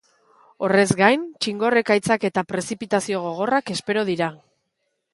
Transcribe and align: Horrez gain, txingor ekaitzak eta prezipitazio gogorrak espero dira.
Horrez 0.67 0.85
gain, 1.01 1.27
txingor 1.47 1.77
ekaitzak 1.83 2.27
eta 2.31 2.47
prezipitazio 2.55 3.23
gogorrak 3.29 3.75
espero 3.79 4.09
dira. 4.13 4.35